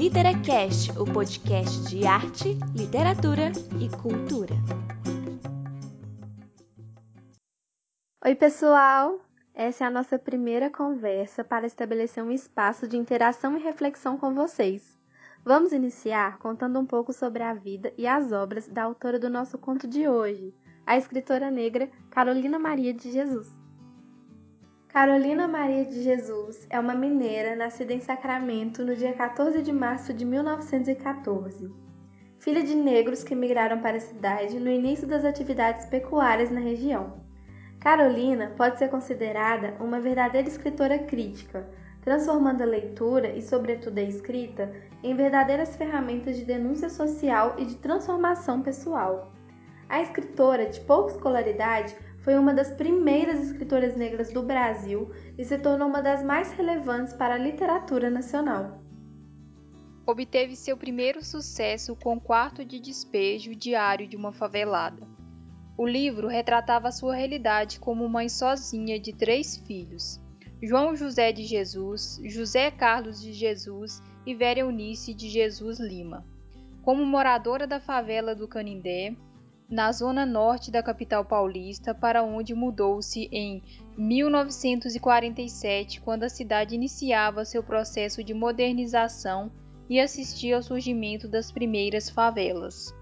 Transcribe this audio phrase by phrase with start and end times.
[0.00, 4.54] Literacast, o podcast de arte, literatura e cultura.
[8.24, 9.20] Oi, pessoal!
[9.54, 14.34] Essa é a nossa primeira conversa para estabelecer um espaço de interação e reflexão com
[14.34, 14.98] vocês.
[15.44, 19.58] Vamos iniciar contando um pouco sobre a vida e as obras da autora do nosso
[19.58, 20.54] conto de hoje,
[20.86, 23.59] a escritora negra Carolina Maria de Jesus.
[24.92, 30.12] Carolina Maria de Jesus é uma mineira nascida em Sacramento no dia 14 de março
[30.12, 31.72] de 1914.
[32.40, 37.22] Filha de negros que migraram para a cidade no início das atividades pecuárias na região.
[37.78, 41.68] Carolina pode ser considerada uma verdadeira escritora crítica,
[42.02, 44.72] transformando a leitura e, sobretudo, a escrita
[45.04, 49.30] em verdadeiras ferramentas de denúncia social e de transformação pessoal.
[49.88, 55.58] A escritora, de pouca escolaridade, foi uma das primeiras escritoras negras do Brasil e se
[55.58, 58.82] tornou uma das mais relevantes para a literatura nacional.
[60.06, 65.06] Obteve seu primeiro sucesso com Quarto de Despejo Diário de uma Favelada.
[65.78, 70.20] O livro retratava sua realidade como mãe sozinha de três filhos:
[70.62, 76.26] João José de Jesus, José Carlos de Jesus e Vera Eunice de Jesus Lima.
[76.82, 79.14] Como moradora da favela do Canindé,
[79.70, 83.62] na zona norte da capital paulista, para onde mudou-se em
[83.96, 89.52] 1947, quando a cidade iniciava seu processo de modernização
[89.88, 92.92] e assistia ao surgimento das primeiras favelas.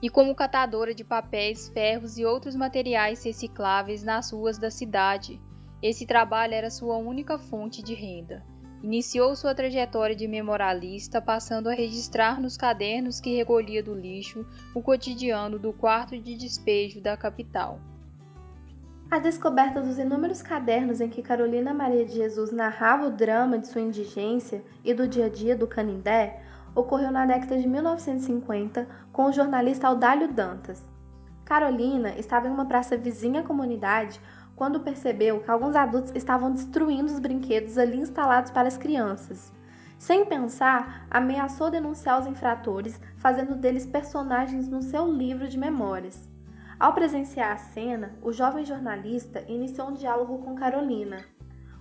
[0.00, 5.40] E como catadora de papéis, ferros e outros materiais recicláveis nas ruas da cidade,
[5.82, 8.51] esse trabalho era sua única fonte de renda.
[8.82, 14.44] Iniciou sua trajetória de memorialista, passando a registrar nos cadernos que recolhia do lixo
[14.74, 17.78] o cotidiano do quarto de despejo da capital.
[19.08, 23.68] A descoberta dos inúmeros cadernos em que Carolina Maria de Jesus narrava o drama de
[23.68, 26.42] sua indigência e do dia a dia do Canindé
[26.74, 30.84] ocorreu na década de 1950 com o jornalista Audálio Dantas.
[31.44, 34.20] Carolina estava em uma praça vizinha à comunidade
[34.56, 39.52] quando percebeu que alguns adultos estavam destruindo os brinquedos ali instalados para as crianças.
[39.98, 46.28] Sem pensar, ameaçou denunciar os infratores, fazendo deles personagens no seu livro de memórias.
[46.78, 51.18] Ao presenciar a cena, o jovem jornalista iniciou um diálogo com Carolina.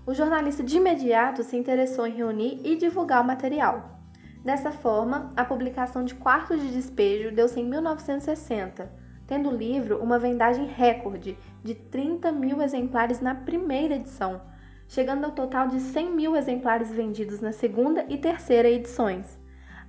[0.06, 4.00] O jornalista de imediato se interessou em reunir e divulgar o material.
[4.44, 8.92] Dessa forma, a publicação de Quartos de Despejo deu-se em 1960,
[9.26, 14.42] tendo o livro uma vendagem recorde de 30 mil exemplares na primeira edição,
[14.88, 19.40] chegando ao total de 100 mil exemplares vendidos na segunda e terceira edições.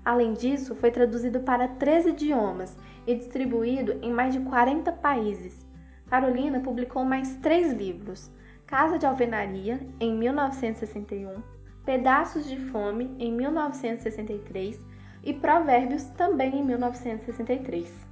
[0.04, 5.66] Além disso, foi traduzido para 13 idiomas e distribuído em mais de 40 países.
[6.08, 8.30] Carolina publicou mais três livros:
[8.66, 11.42] Casa de Alvenaria, em 1961,
[11.84, 14.78] Pedaços de Fome, em 1963
[15.24, 18.11] e Provérbios, também em 1963.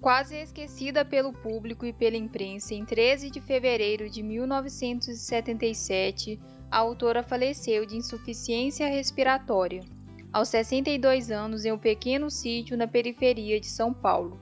[0.00, 6.38] Quase esquecida pelo público e pela imprensa, em 13 de fevereiro de 1977,
[6.70, 9.84] a autora faleceu de insuficiência respiratória,
[10.32, 14.38] aos 62 anos, em um pequeno sítio na periferia de São Paulo.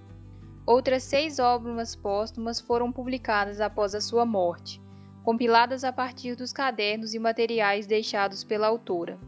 [0.66, 4.82] Outras seis obras póstumas foram publicadas após a sua morte,
[5.22, 9.20] compiladas a partir dos cadernos e materiais deixados pela autora.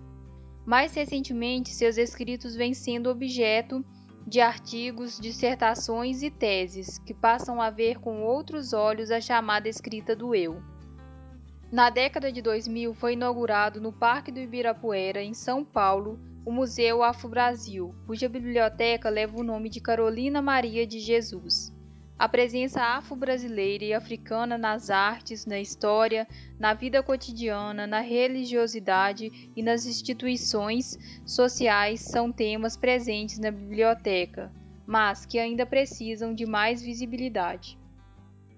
[0.65, 3.85] Mais recentemente, seus escritos vêm sendo objeto
[4.27, 10.17] de artigos, dissertações e teses, que passam a ver com outros olhos a chamada escrita
[10.17, 10.61] do eu.
[11.71, 17.03] Na década de 2000 foi inaugurado no Parque do Ibirapuera, em São Paulo, o Museu
[17.03, 21.76] Afro-Brasil, cuja biblioteca leva o nome de Carolina Maria de Jesus.
[22.19, 26.27] A presença afro-brasileira e africana nas artes, na história,
[26.59, 34.51] na vida cotidiana, na religiosidade e nas instituições sociais são temas presentes na biblioteca,
[34.87, 37.79] mas que ainda precisam de mais visibilidade.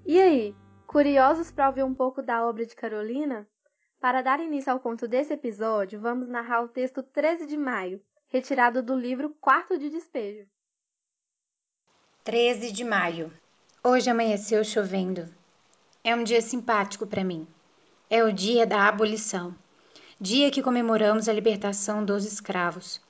[0.07, 0.55] E aí,
[0.87, 3.45] curiosos para ouvir um pouco da obra de Carolina?
[4.01, 8.85] Para dar início ao conto desse episódio, vamos narrar o texto 13 de maio, retirado
[8.85, 10.47] do livro Quarto de Despejo.
[12.23, 13.33] 13 de maio
[13.91, 15.27] Hoje amanheceu chovendo.
[16.05, 17.49] É um dia simpático para mim.
[18.11, 19.55] É o dia da abolição.
[20.21, 23.01] Dia que comemoramos a libertação dos escravos.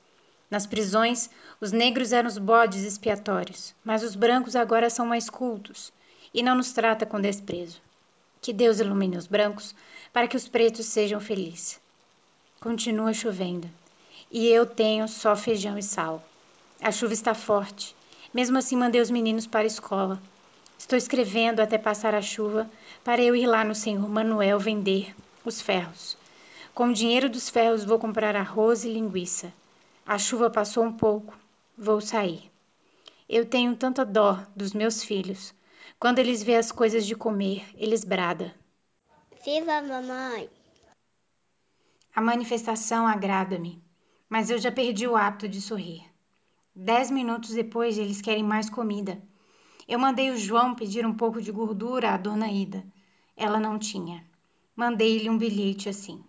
[0.48, 1.30] Nas prisões,
[1.60, 5.92] os negros eram os bodes expiatórios, mas os brancos agora são mais cultos
[6.32, 7.80] e não nos trata com desprezo.
[8.40, 9.74] Que Deus ilumine os brancos
[10.12, 11.80] para que os pretos sejam felizes.
[12.60, 13.68] Continua chovendo
[14.30, 16.24] e eu tenho só feijão e sal.
[16.80, 17.96] A chuva está forte.
[18.32, 20.22] Mesmo assim, mandei os meninos para a escola
[20.78, 22.70] Estou escrevendo até passar a chuva
[23.02, 25.14] para eu ir lá no senhor Manuel vender
[25.44, 26.16] os ferros.
[26.72, 29.52] Com o dinheiro dos ferros vou comprar arroz e linguiça.
[30.06, 31.36] A chuva passou um pouco.
[31.76, 32.50] Vou sair.
[33.28, 35.52] Eu tenho tanta dó dos meus filhos.
[35.98, 38.50] Quando eles vêem as coisas de comer, eles bradam.
[39.44, 40.48] Viva mamãe!
[42.14, 43.82] A manifestação agrada-me,
[44.28, 46.02] mas eu já perdi o hábito de sorrir.
[46.74, 49.20] Dez minutos depois eles querem mais comida.
[49.88, 52.84] Eu mandei o João pedir um pouco de gordura à dona Ida.
[53.34, 54.22] Ela não tinha.
[54.76, 56.22] Mandei-lhe um bilhete assim.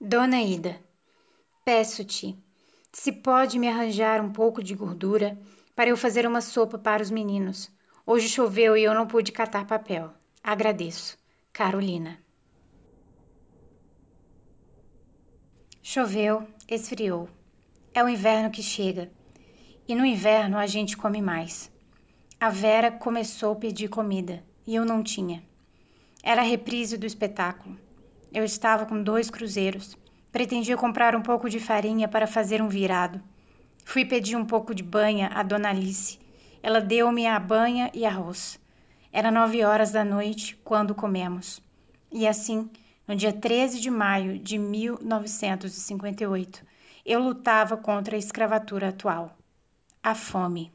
[0.00, 0.80] Dona Ida,
[1.62, 2.42] peço-te,
[2.90, 5.38] se pode me arranjar um pouco de gordura
[5.76, 7.70] para eu fazer uma sopa para os meninos.
[8.06, 10.10] Hoje choveu e eu não pude catar papel.
[10.42, 11.18] Agradeço.
[11.52, 12.18] Carolina.
[15.82, 17.28] Choveu, esfriou.
[17.92, 19.12] É o inverno que chega.
[19.86, 21.73] E no inverno a gente come mais.
[22.44, 25.42] A Vera começou a pedir comida e eu não tinha.
[26.22, 27.74] Era a reprise do espetáculo.
[28.30, 29.96] Eu estava com dois cruzeiros.
[30.30, 33.18] Pretendia comprar um pouco de farinha para fazer um virado.
[33.82, 36.20] Fui pedir um pouco de banha à dona Alice.
[36.62, 38.60] Ela deu-me a banha e arroz.
[39.10, 41.62] Era nove horas da noite quando comemos.
[42.12, 42.68] E assim,
[43.08, 46.62] no dia 13 de maio de 1958,
[47.06, 49.34] eu lutava contra a escravatura atual.
[50.02, 50.73] A fome.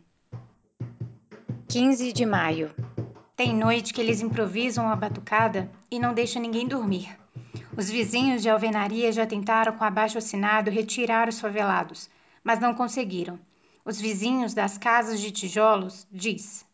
[1.72, 2.74] 15 de maio.
[3.36, 7.16] Tem noite que eles improvisam uma batucada e não deixam ninguém dormir.
[7.78, 12.10] Os vizinhos de alvenaria já tentaram com abaixo assinado retirar os favelados,
[12.44, 13.40] mas não conseguiram.
[13.86, 16.66] Os vizinhos das casas de tijolos diz: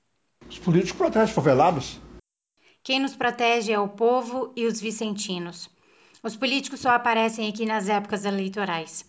[0.49, 1.99] Os políticos protegem os favelados.
[2.81, 5.69] Quem nos protege é o povo e os vicentinos.
[6.23, 9.03] Os políticos só aparecem aqui nas épocas eleitorais.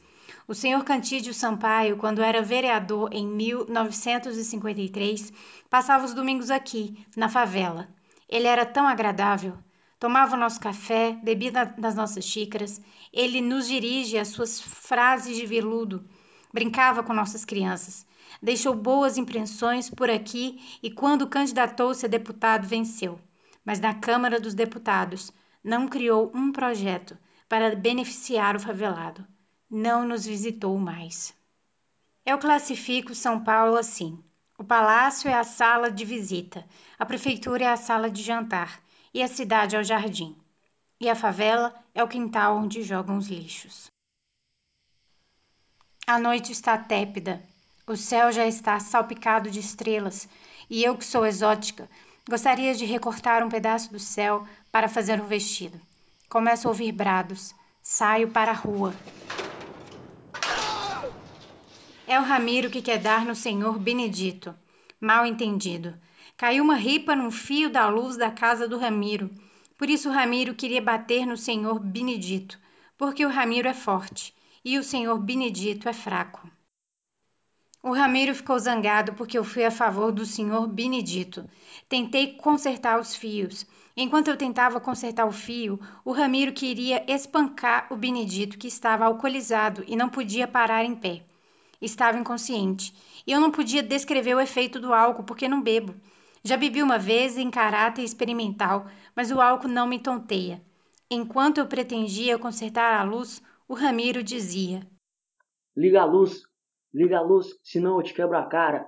[0.48, 5.32] O senhor Cantídio Sampaio, quando era vereador em 1953,
[5.68, 7.88] passava os domingos aqui, na favela.
[8.28, 9.58] Ele era tão agradável.
[9.98, 12.80] Tomava o nosso café, bebia das nossas xícaras.
[13.12, 16.08] Ele nos dirige as suas frases de veludo.
[16.52, 18.06] Brincava com nossas crianças.
[18.40, 23.18] Deixou boas impressões por aqui e, quando candidatou-se a deputado, venceu.
[23.64, 25.32] Mas na Câmara dos Deputados
[25.64, 29.26] não criou um projeto para beneficiar o favelado
[29.70, 31.34] não nos visitou mais.
[32.24, 34.22] Eu classifico São Paulo assim:
[34.58, 36.64] o palácio é a sala de visita,
[36.98, 38.80] a prefeitura é a sala de jantar
[39.12, 40.36] e a cidade é o jardim.
[41.00, 43.90] E a favela é o quintal onde jogam os lixos.
[46.06, 47.42] A noite está tépida,
[47.86, 50.28] o céu já está salpicado de estrelas,
[50.70, 51.88] e eu, que sou exótica,
[52.28, 55.80] gostaria de recortar um pedaço do céu para fazer um vestido.
[56.28, 58.94] Começo a ouvir brados, saio para a rua.
[62.08, 64.54] É o Ramiro que quer dar no senhor Benedito.
[65.00, 65.92] Mal entendido.
[66.36, 69.28] Caiu uma ripa num fio da luz da casa do Ramiro.
[69.76, 72.60] Por isso Ramiro queria bater no senhor Benedito,
[72.96, 74.32] porque o Ramiro é forte
[74.64, 76.48] e o senhor Benedito é fraco.
[77.82, 81.44] O Ramiro ficou zangado porque eu fui a favor do senhor Benedito.
[81.88, 83.66] Tentei consertar os fios.
[83.96, 89.82] Enquanto eu tentava consertar o fio, o Ramiro queria espancar o Benedito, que estava alcoolizado
[89.88, 91.24] e não podia parar em pé.
[91.80, 92.94] Estava inconsciente.
[93.26, 95.94] E eu não podia descrever o efeito do álcool porque não bebo.
[96.42, 100.62] Já bebi uma vez em caráter experimental, mas o álcool não me tonteia.
[101.10, 104.86] Enquanto eu pretendia consertar a luz, o Ramiro dizia:
[105.76, 106.42] Liga a luz,
[106.94, 108.86] liga a luz, senão eu te quebro a cara.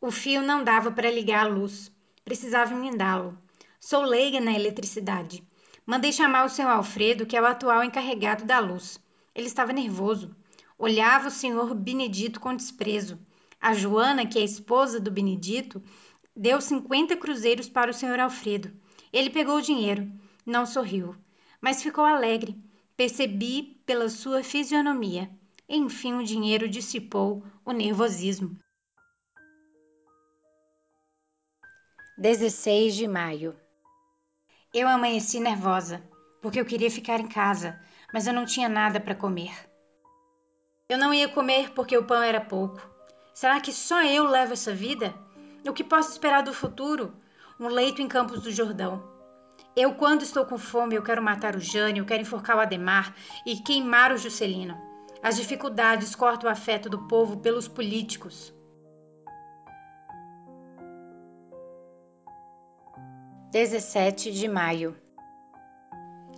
[0.00, 1.92] O fio não dava para ligar a luz.
[2.24, 3.38] Precisava emendá-lo.
[3.80, 5.46] Sou leiga na eletricidade.
[5.86, 8.98] Mandei chamar o seu Alfredo, que é o atual encarregado da luz.
[9.34, 10.34] Ele estava nervoso.
[10.82, 13.16] Olhava o senhor Benedito com desprezo.
[13.60, 15.80] A Joana, que é a esposa do Benedito,
[16.34, 18.72] deu cinquenta cruzeiros para o senhor Alfredo.
[19.12, 20.10] Ele pegou o dinheiro.
[20.44, 21.14] Não sorriu,
[21.60, 22.60] mas ficou alegre.
[22.96, 25.30] Percebi pela sua fisionomia.
[25.68, 28.58] Enfim, o dinheiro dissipou o nervosismo.
[32.18, 33.54] 16 de maio.
[34.74, 36.02] Eu amanheci nervosa,
[36.42, 37.80] porque eu queria ficar em casa,
[38.12, 39.70] mas eu não tinha nada para comer.
[40.92, 42.78] Eu não ia comer porque o pão era pouco.
[43.32, 45.14] Será que só eu levo essa vida?
[45.66, 47.14] O que posso esperar do futuro?
[47.58, 49.02] Um leito em Campos do Jordão.
[49.74, 53.16] Eu, quando estou com fome, eu quero matar o Jânio, eu quero enforcar o Ademar
[53.46, 54.78] e queimar o Juscelino.
[55.22, 58.52] As dificuldades cortam o afeto do povo pelos políticos.
[63.50, 64.94] Dezessete de maio.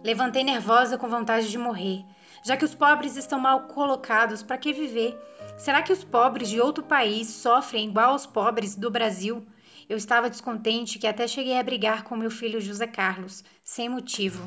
[0.04, 2.04] Levantei nervosa com vontade de morrer.
[2.46, 5.18] Já que os pobres estão mal colocados, para que viver?
[5.56, 9.42] Será que os pobres de outro país sofrem igual aos pobres do Brasil?
[9.88, 14.46] Eu estava descontente que até cheguei a brigar com meu filho José Carlos, sem motivo.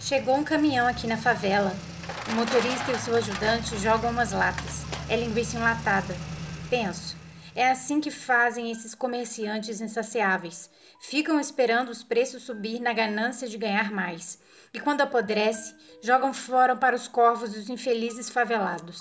[0.00, 1.72] Chegou um caminhão aqui na favela.
[2.32, 4.84] O motorista e o seu ajudante jogam umas latas.
[5.08, 6.16] É linguiça enlatada.
[6.68, 7.16] Penso,
[7.54, 10.70] é assim que fazem esses comerciantes insaciáveis.
[11.00, 14.38] Ficam esperando os preços subir na ganância de ganhar mais.
[14.72, 18.98] E quando apodrece, jogam fora para os corvos os infelizes favelados.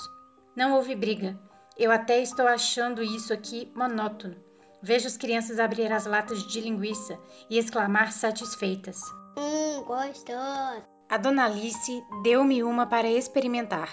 [0.55, 1.39] Não houve briga.
[1.77, 4.35] Eu até estou achando isso aqui monótono.
[4.81, 7.17] Vejo as crianças abrir as latas de linguiça
[7.49, 9.01] e exclamar satisfeitas.
[9.35, 10.83] Hum, gostoso.
[11.09, 13.89] A dona Alice deu-me uma para experimentar,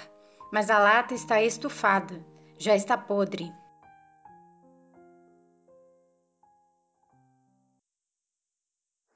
[0.52, 2.24] mas a lata está estufada,
[2.58, 3.52] já está podre.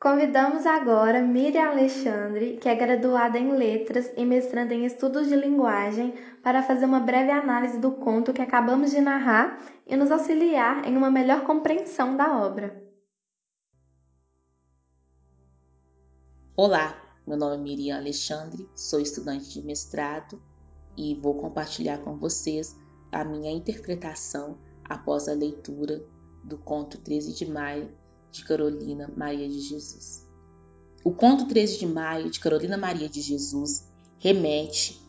[0.04, 6.12] Convidamos agora Miriam Alexandre, que é graduada em Letras e mestranda em Estudos de Linguagem,
[6.42, 10.94] para fazer uma breve análise do conto que acabamos de narrar e nos auxiliar em
[10.94, 12.84] uma melhor compreensão da obra.
[16.54, 20.38] Olá, meu nome é Miriam Alexandre, sou estudante de mestrado
[20.98, 22.78] e vou compartilhar com vocês
[23.10, 26.04] a minha interpretação após a leitura
[26.44, 28.03] do conto 13 de maio
[28.34, 30.26] de Carolina Maria de Jesus.
[31.04, 33.84] O conto 13 de maio de Carolina Maria de Jesus
[34.18, 35.00] remete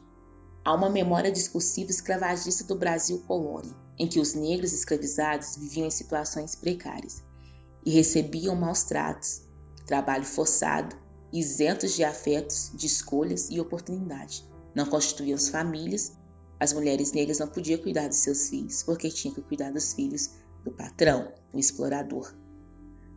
[0.64, 5.92] a uma memória discursiva escravagista do Brasil colônia, em que os negros escravizados viviam em
[5.92, 7.24] situações precárias
[7.84, 9.42] e recebiam maus tratos,
[9.88, 10.96] trabalho forçado
[11.34, 14.48] isentos de afetos, de escolhas e oportunidade.
[14.74, 16.14] Não constituíam famílias,
[16.60, 20.30] as mulheres negras não podiam cuidar de seus filhos, porque tinham que cuidar dos filhos
[20.64, 22.34] do patrão, o explorador.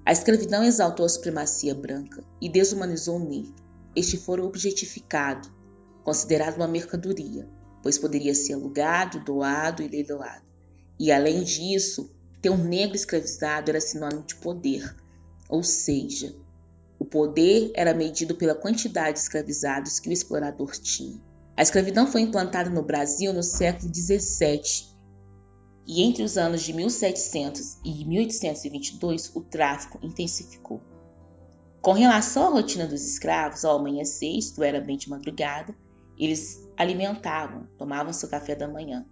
[0.09, 3.55] A escravidão exaltou a supremacia branca e desumanizou o negro.
[3.95, 5.53] Este fora objetificado,
[6.03, 7.47] considerado uma mercadoria,
[7.83, 10.47] pois poderia ser alugado, doado e leiloado.
[10.99, 12.11] E além disso,
[12.41, 14.97] ter um negro escravizado era sinônimo de poder,
[15.47, 16.35] ou seja,
[16.99, 21.21] o poder era medido pela quantidade de escravizados que o explorador tinha.
[21.55, 24.89] A escravidão foi implantada no Brasil no século XVII
[25.89, 30.83] e entre os anos de 1700 e 1822 o tráfico intensificou.
[31.81, 35.75] Com relação à rotina dos escravos, ao amanhecer, isto era bem de madrugada,
[36.19, 39.07] eles alimentavam, tomavam seu café da manhã,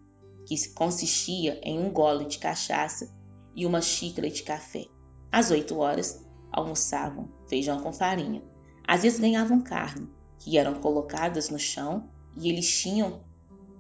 [0.45, 3.11] que consistia em um gole de cachaça
[3.55, 4.85] e uma xícara de café.
[5.33, 8.43] Às oito horas, almoçavam feijão com farinha.
[8.87, 13.25] Às vezes ganhavam carne, que eram colocadas no chão e eles tinham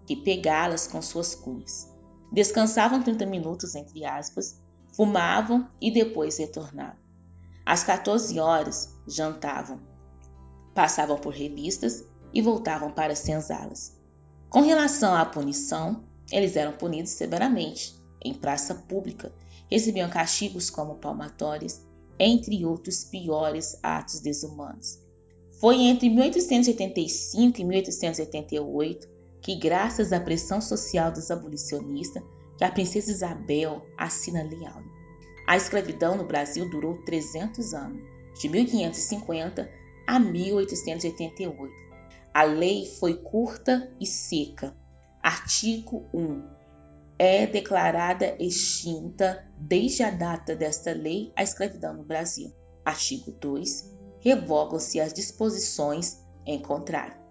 [0.07, 1.95] que pegá-las com suas cunhas.
[2.33, 4.61] Descansavam 30 minutos, entre aspas,
[4.93, 6.97] fumavam e depois retornavam.
[7.65, 9.81] Às 14 horas, jantavam,
[10.75, 13.97] passavam por revistas e voltavam para as senzalas.
[14.49, 19.33] Com relação à punição, eles eram punidos severamente, em praça pública,
[19.71, 21.85] recebiam castigos como palmatórias
[22.19, 24.99] entre outros piores atos desumanos.
[25.61, 29.16] Foi entre 1885 e 1888
[29.47, 32.21] que, graças à pressão social dos abolicionistas,
[32.59, 34.61] que a princesa Isabel assina Lei.
[35.47, 38.03] A escravidão no Brasil durou 300 anos,
[38.41, 39.71] de 1550
[40.05, 41.73] a 1888.
[42.35, 44.77] A lei foi curta e seca.
[45.23, 46.43] Artigo 1
[47.17, 52.53] é declarada extinta desde a data desta lei a escravidão no Brasil.
[52.85, 53.95] Artigo 2.
[54.19, 57.26] Revogam-se as disposições em contrário.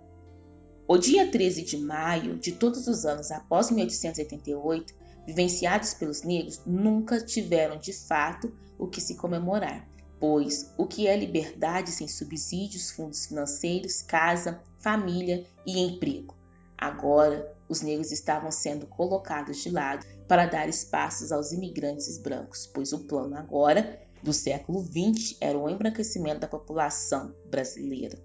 [0.87, 4.93] O dia 13 de maio de todos os anos após 1888,
[5.25, 9.89] vivenciados pelos negros, nunca tiveram de fato o que se comemorar,
[10.19, 16.35] pois o que é liberdade sem subsídios, fundos financeiros, casa, família e emprego?
[16.77, 22.93] Agora, os negros estavam sendo colocados de lado para dar espaços aos imigrantes brancos, pois
[22.93, 28.19] o plano agora do século XX era o embranquecimento da população brasileira.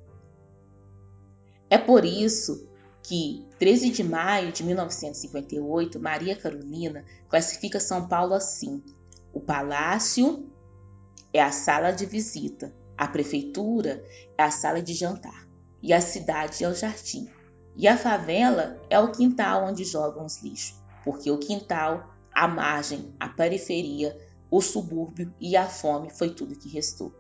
[1.71, 2.69] É por isso
[3.03, 8.83] que, 13 de maio de 1958, Maria Carolina classifica São Paulo assim:
[9.33, 10.51] o palácio
[11.33, 14.05] é a sala de visita, a prefeitura
[14.37, 15.49] é a sala de jantar
[15.81, 17.29] e a cidade é o jardim.
[17.77, 23.15] E a favela é o quintal onde jogam os lixos, porque o quintal, a margem,
[23.19, 24.19] a periferia,
[24.51, 27.15] o subúrbio e a fome foi tudo que restou.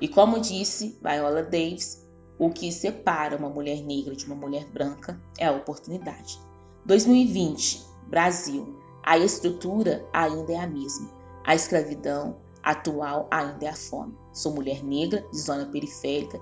[0.00, 2.05] E como disse Viola Davis,
[2.38, 6.38] o que separa uma mulher negra de uma mulher branca é a oportunidade.
[6.84, 8.78] 2020, Brasil.
[9.02, 11.08] A estrutura ainda é a mesma.
[11.44, 14.14] A escravidão atual ainda é a fome.
[14.32, 16.40] Sou mulher negra de zona periférica,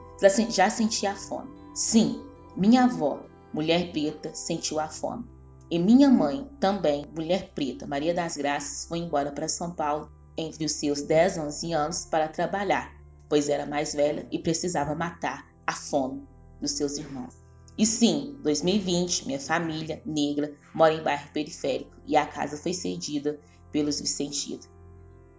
[0.51, 1.51] já senti a fome.
[1.75, 2.23] Sim,
[2.57, 3.21] minha avó,
[3.53, 5.25] mulher preta, sentiu a fome.
[5.71, 10.65] E minha mãe, também mulher preta, Maria das Graças, foi embora para São Paulo entre
[10.65, 12.93] os seus 10 e 11 anos para trabalhar,
[13.29, 16.26] pois era mais velha e precisava matar a fome
[16.61, 17.35] dos seus irmãos.
[17.76, 23.38] E sim, 2020, minha família negra mora em bairro periférico e a casa foi cedida
[23.73, 24.68] pelos Vicentidos.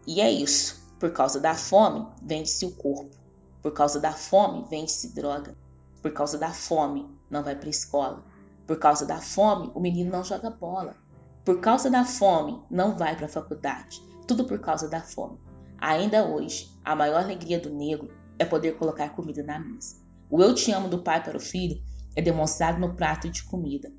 [0.06, 0.84] E é isso.
[1.00, 3.16] Por causa da fome, vende-se o corpo.
[3.62, 5.56] Por causa da fome, vende-se droga.
[6.02, 8.24] Por causa da fome, não vai para escola.
[8.68, 10.96] Por causa da fome, o menino não joga bola.
[11.44, 14.02] Por causa da fome, não vai para a faculdade.
[14.28, 15.40] Tudo por causa da fome.
[15.78, 20.05] Ainda hoje, a maior alegria do negro é poder colocar comida na mesa.
[20.30, 21.82] O eu te amo do pai para o filho
[22.16, 23.92] é demonstrado no prato de comida.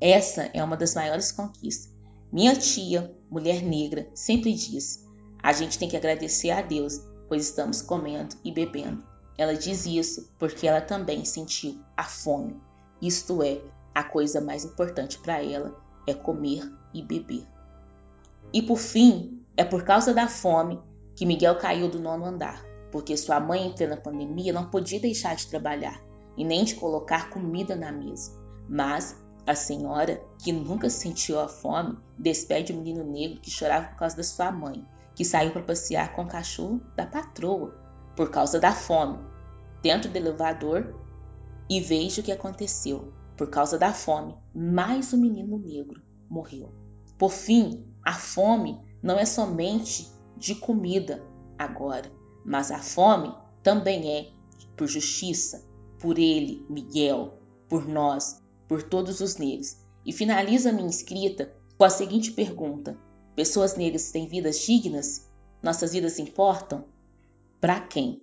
[0.00, 1.92] Essa é uma das maiores conquistas.
[2.32, 5.04] Minha tia, mulher negra, sempre diz:
[5.42, 9.04] a gente tem que agradecer a Deus, pois estamos comendo e bebendo.
[9.36, 12.60] Ela diz isso porque ela também sentiu a fome.
[13.00, 13.60] Isto é,
[13.94, 17.46] a coisa mais importante para ela é comer e beber.
[18.52, 20.80] E por fim, é por causa da fome
[21.14, 22.64] que Miguel caiu do nono andar,
[22.94, 26.00] porque sua mãe, em plena pandemia, não podia deixar de trabalhar
[26.36, 28.40] e nem de colocar comida na mesa.
[28.68, 33.96] Mas a senhora, que nunca sentiu a fome, despede o menino negro que chorava por
[33.96, 37.74] causa da sua mãe, que saiu para passear com o cachorro da patroa,
[38.14, 39.18] por causa da fome,
[39.82, 40.94] dentro do elevador,
[41.68, 43.12] e veja o que aconteceu.
[43.36, 46.72] Por causa da fome, mais um menino negro morreu.
[47.18, 51.20] Por fim, a fome não é somente de comida
[51.58, 52.08] agora,
[52.44, 54.30] mas a fome também é
[54.76, 55.64] por justiça,
[55.98, 59.76] por ele, Miguel, por nós, por todos os negros.
[60.04, 62.98] E finaliza minha escrita com a seguinte pergunta:
[63.34, 65.28] Pessoas negras têm vidas dignas?
[65.62, 66.84] Nossas vidas importam?
[67.60, 68.22] Para quem?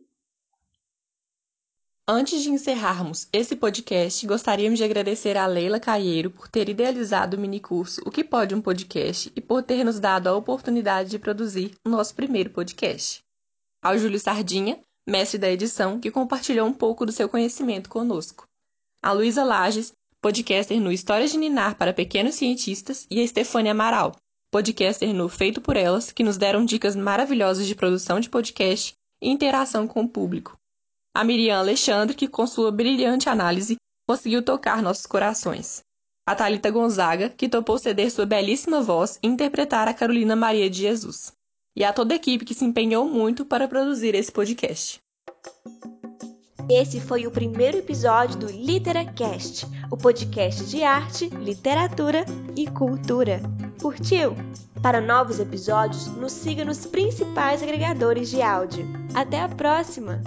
[2.08, 7.40] Antes de encerrarmos esse podcast, gostaríamos de agradecer a Leila Caieiro por ter idealizado o
[7.40, 11.72] minicurso O que pode um podcast e por ter nos dado a oportunidade de produzir
[11.86, 13.24] o nosso primeiro podcast.
[13.84, 18.48] Ao Júlio Sardinha, mestre da edição, que compartilhou um pouco do seu conhecimento conosco.
[19.02, 24.16] A Luísa Lages, podcaster no Histórias de Ninar para Pequenos Cientistas, e a Estefânia Amaral,
[24.52, 29.32] podcaster no Feito por Elas, que nos deram dicas maravilhosas de produção de podcast e
[29.32, 30.56] interação com o público.
[31.12, 35.82] A Miriam Alexandre, que com sua brilhante análise conseguiu tocar nossos corações.
[36.24, 40.82] A Talita Gonzaga, que topou ceder sua belíssima voz e interpretar a Carolina Maria de
[40.82, 41.34] Jesus
[41.76, 45.02] e a toda a equipe que se empenhou muito para produzir esse podcast.
[46.70, 53.42] Esse foi o primeiro episódio do LiteraCast, o podcast de arte, literatura e cultura.
[53.82, 54.36] Curtiu?
[54.82, 58.88] Para novos episódios, nos siga nos principais agregadores de áudio.
[59.14, 60.24] Até a próxima!